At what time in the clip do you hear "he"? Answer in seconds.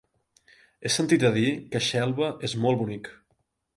0.87-0.91